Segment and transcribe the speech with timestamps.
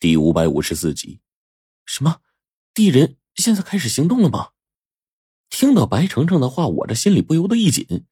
[0.00, 1.20] 第五百五十四集，
[1.84, 2.20] 什么？
[2.72, 4.50] 地人现在开始行动了吗？
[5.50, 8.06] 听到白程程的话，我这心里不由得一紧。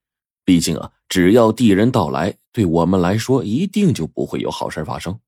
[0.44, 5.20] 毕竟啊，只要地人到来，对我们来说一定就不会有好事发生。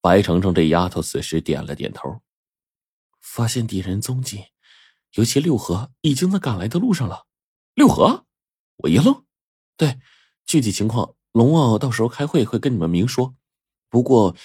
[0.00, 2.20] 白程程这丫头此时点了点头，
[3.20, 4.44] 发现敌人踪迹，
[5.14, 7.26] 尤其六合已经在赶来的路上了。
[7.74, 8.24] 六合，
[8.76, 9.24] 我一愣。
[9.76, 9.98] 对，
[10.46, 13.34] 具体情况龙王到时候开会会跟你们明说。
[13.90, 14.36] 不过。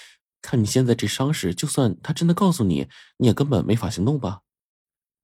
[0.42, 4.40] 看你现在这伤势，就算他真的告诉你，你也根本没法行动吧？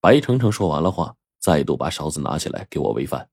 [0.00, 3.28] 白程程说完了话，再度把勺子拿起来给我喂饭。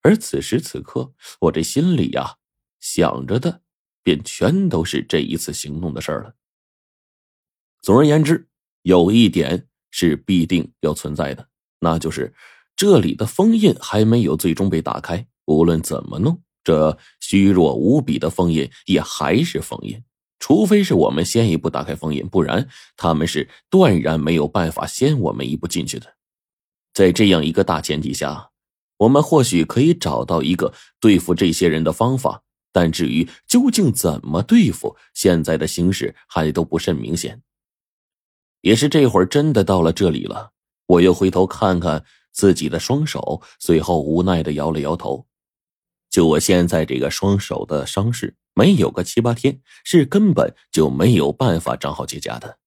[0.00, 2.36] 而此时此刻，我这心里呀
[2.80, 3.60] 想着的，
[4.02, 6.34] 便全都是这一次行动的事儿了。
[7.82, 8.48] 总而言之，
[8.82, 11.46] 有一点是必定要存在的，
[11.80, 12.32] 那就是
[12.74, 15.26] 这里的封印还没有最终被打开。
[15.44, 20.02] 无论怎么弄，这虚弱无比的封印也还是封印。
[20.38, 26.14] 除非是我们先一步打开封印，不然他们是断然没有办法先我们一步进去的。
[26.94, 28.50] 在这样一个大前提下，
[28.98, 37.42] 我们或许可以找到一个对付这些人的方法，但至于究竟怎么对付，现在的形势还都不甚明显。
[38.60, 40.52] 也是这会儿真的到了这里了，
[40.86, 45.26] 我又回头看看自己的双手，随后无奈的摇了摇头。
[46.10, 48.34] 就我现在这个双手的伤势。
[48.58, 52.58] 没有个七八天，是根本就没有办法长好结痂的。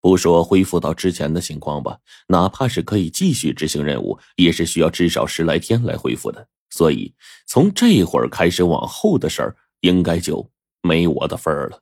[0.00, 6.48] 不说恢复到之前的情况吧，哪怕是可以继续执行任务，也是需要至少十来天来恢复的。
[6.70, 7.14] 所以
[7.46, 10.50] 从这会儿开始往后的事儿，应该就
[10.80, 11.78] 没我的份儿了。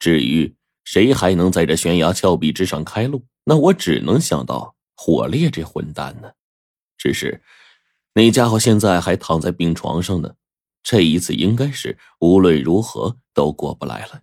[0.00, 6.28] 至于谁还能在这悬崖峭壁之上开路，那我只能想到火烈这混蛋呢。
[6.98, 7.40] 只是
[8.14, 10.34] 那家伙现在还躺在病床上呢。
[10.86, 14.22] 这一次应该是无论如何都过不来了。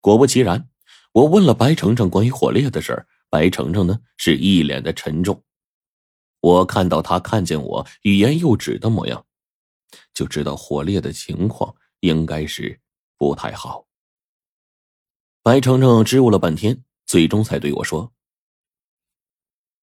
[0.00, 0.70] 果不其然，
[1.12, 5.44] 我问了白程程关于火烈的事儿，白程程呢是一脸的沉重。
[6.40, 9.26] 我看到他看见我欲言又止的模样，
[10.14, 12.80] 就知道火烈的情况应该是
[13.18, 13.86] 不太好。
[15.42, 18.14] 白程程支吾了半天，最终才对我说：“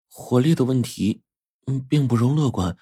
[0.07, 1.21] 火烈的问题，
[1.65, 2.77] 嗯，并不容乐观。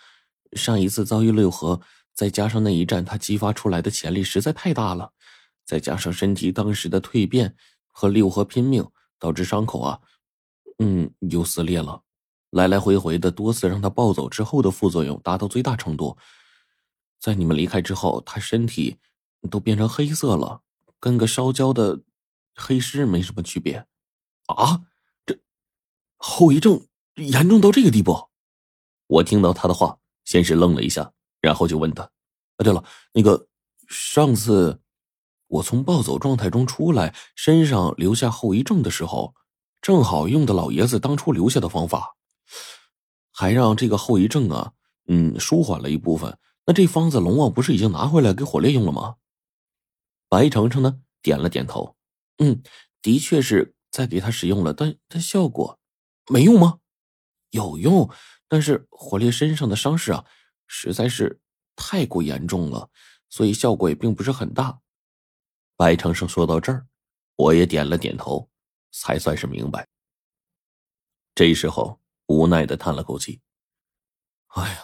[0.54, 1.82] 上一次遭遇六合。”
[2.20, 5.14] 再加上那一战，他激发出来的潜力实在太大了，
[5.66, 7.56] 再加上身体当时的蜕变
[7.88, 8.86] 和六合拼命，
[9.18, 10.02] 导致伤口啊，
[10.80, 12.04] 嗯，又撕裂了。
[12.50, 16.18] 来来回回的多次让他暴走之后的副作用达到最大程度，
[17.22, 18.98] 在你们离开之后，他身体
[19.50, 20.62] 都变成黑色了，
[21.00, 22.02] 跟个烧焦的
[22.54, 23.86] 黑尸没什么区别。
[24.48, 24.82] 啊，
[25.26, 25.40] 这
[26.18, 26.86] 后遗症
[27.16, 28.28] 严重到这个地步？
[29.08, 31.14] 我听到他的话，先是愣了一下。
[31.42, 32.04] 然后就问他
[32.58, 32.84] ：“啊，对了，
[33.14, 33.48] 那个
[33.88, 34.80] 上次
[35.48, 39.34] 我从暴走状态中出来，身上留下后遗症的时候，
[39.82, 42.16] 正好用的老爷子当初留下的方法，
[43.32, 44.74] 还让这个后遗症啊，
[45.08, 46.38] 嗯，舒缓了一部分。
[46.66, 49.16] 那这方子龙王不是已经拿回来给火烈用了吗？”
[50.30, 51.96] 白程程呢，点了点头
[52.38, 52.62] ：“嗯，
[53.02, 55.80] 的确是在给他使用了，但但效果
[56.28, 56.78] 没用吗？
[57.50, 58.08] 有用，
[58.48, 60.26] 但是火烈身上的伤势啊。”
[60.70, 61.42] 实在是
[61.76, 62.90] 太过严重了，
[63.28, 64.80] 所以效果也并不是很大。
[65.76, 66.88] 白长生说到这儿，
[67.36, 68.50] 我也点了点头，
[68.92, 69.88] 才算是明白。
[71.34, 73.42] 这时候无奈的叹了口气
[74.56, 74.80] ：“哎呀，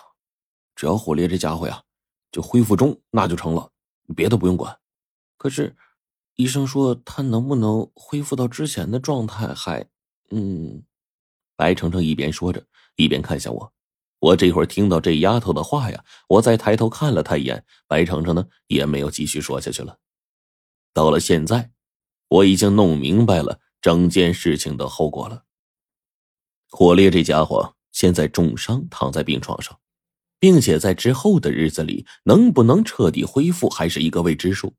[0.75, 1.83] 只要火烈这家伙呀，
[2.31, 3.71] 就恢复中，那就成了，
[4.15, 4.77] 别的不用管。
[5.37, 5.75] 可是
[6.35, 9.87] 医生说他能不能恢复到之前的状态，还……
[10.31, 10.83] 嗯。”
[11.57, 13.73] 白程程一边说着，一边看向我。
[14.25, 19.99] 我这会儿听到这丫头的话呀，我再抬头看了她一眼，白程程呢也没有继续说下去了。
[20.93, 21.69] 到了现在，
[22.29, 25.43] 我已经弄明白了整件事情的后果了。
[26.71, 29.77] 火烈这家伙现在重伤，躺在病床上，
[30.39, 34.73] 并且在之后的日子里能不能彻底恢复，还是一个未知数。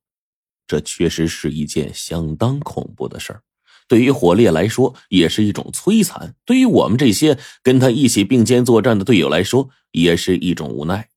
[0.67, 3.43] 这确实是一件相当恐怖的事儿。
[3.89, 11.09] 对于火烈来说，也是一种摧残；对于我们这些跟他一起并肩作战的队友来说，也是一种无奈。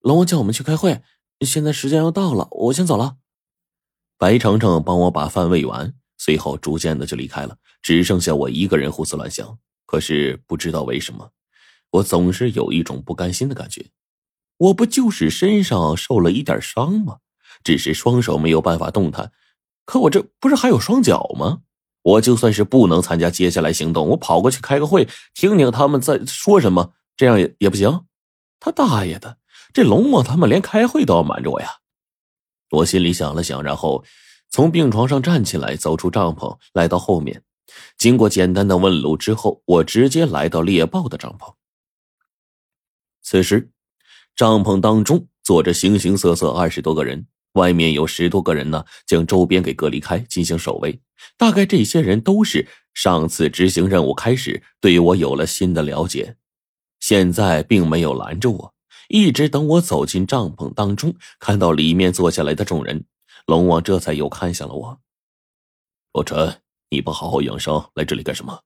[0.00, 1.02] 龙王叫我们去开会，
[1.40, 3.16] 现在时间要到了，我先走了。
[4.16, 9.58] 白程程帮我把饭喂完，随后逐渐的就离开了，只剩下我一个人胡思乱想。
[9.86, 11.30] 可是不知道为什么，
[11.90, 13.86] 我总是有一种不甘心的感觉。
[14.56, 17.18] 我不就是身上受了一点伤吗？
[17.62, 19.32] 只是双手没有办法动弹。
[19.88, 21.62] 可我这不是还有双脚吗？
[22.02, 28.04] 我就算是不能参加接下来行动，我跑过去开个会，听听他们在说什么，这样也也不行。
[28.60, 29.38] 他大爷的，
[29.72, 31.78] 这龙墨他们连开会都要瞒着我呀！
[32.68, 34.04] 我心里想了想，然后
[34.50, 37.42] 从病床上站起来，走出帐篷，来到后面。
[37.96, 41.54] 经过简单的问路之后，我直接来到猎豹的帐篷。
[43.22, 43.70] 此时，
[44.36, 47.26] 帐篷当中坐着形形色色二十多个人，
[47.58, 51.00] 外面有十多个人呢，将周边给隔离开，进行守卫。
[51.36, 56.36] 大概这些人都是上次执行任务开始，对我有了新的了解，
[57.00, 58.74] 现在并没有拦着我，
[59.08, 63.04] 一直等我走进帐篷当中，看到里面坐下来的众人，
[63.46, 65.00] 龙王这才又看向了我。
[66.12, 66.60] 洛尘，
[66.90, 68.62] 你不好好养伤，来这里干什么？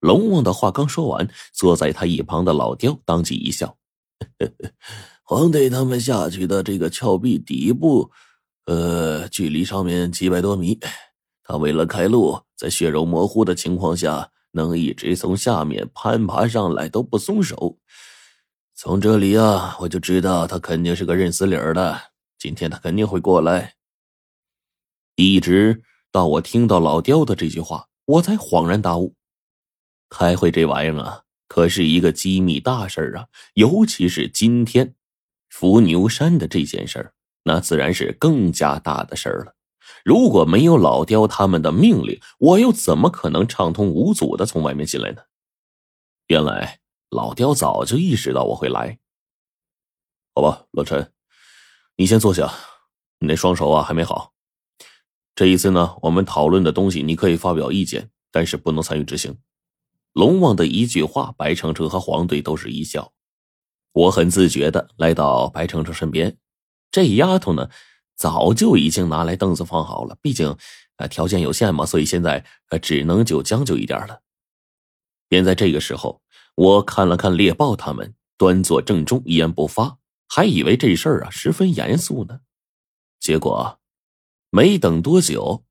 [0.00, 3.76] 龙王的话刚说完，坐在他一旁的老刁当即一笑
[5.24, 8.10] ：“皇帝他们下去的这个峭壁底部，
[8.66, 10.78] 呃，距离上面几百多米。
[11.44, 17.78] 他为了开路，在血肉模糊的情况下，能一直从下面攀爬上来都不松手。
[18.74, 21.98] 从这里啊，我就知道他肯定是个认死理儿的。
[22.38, 23.74] 今天他肯定会过来。
[25.14, 29.14] 一直到我听到老刁的这句话，我才恍然大悟。”
[30.10, 33.26] 开会这玩意儿啊，可是一个机密大事儿啊！
[33.54, 34.94] 尤其是今天，
[35.52, 37.12] 伏牛山的这件事儿，
[37.44, 39.54] 那自然是更加大的事儿了。
[40.02, 45.20] 如果没有老刁他们的命令，我又怎么可能畅通无阻的从外面进来呢？
[46.28, 48.98] 原来老刁早就意识到我会来。
[50.34, 51.12] 好吧，老陈，
[51.96, 52.50] 你先坐下，
[53.18, 54.32] 你那双手啊还没好。
[55.34, 59.38] 这一次呢，我们讨论的东西你可以发表意见，但是不能参与执行。
[60.14, 63.12] 龙王的一句话，白程程和黄队都是一笑。
[63.92, 66.36] 我很自觉的来到白程程身边，
[66.90, 67.68] 这丫头呢，
[68.16, 70.16] 早就已经拿来凳子放好了。
[70.22, 70.56] 毕竟，
[70.96, 74.20] 呃，条件有限嘛，所以现在呃只能就将就一点了。
[75.28, 76.22] 便在这个时候，
[76.54, 79.98] 我看了看猎豹他们，端坐正中，一言不发，
[80.28, 82.40] 还以为这事儿啊十分严肃呢。
[83.20, 83.78] 结果，
[84.50, 85.64] 没等多久。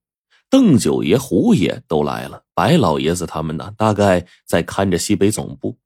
[0.49, 5.77] 邓九爷、胡爷都来了，白老爷子他们呢，大概在看着西北总部。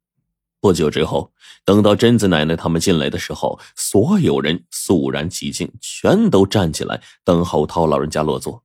[0.66, 1.32] 不久之后，
[1.64, 8.65] 等到贞子奶奶他们进来的时候，所有人肃然起敬，全都站起来等候涛老人家落座。